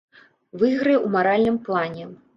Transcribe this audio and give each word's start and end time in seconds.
Выйграе 0.63 0.95
ў 0.95 1.07
маральным 1.17 1.57
плане. 1.69 2.13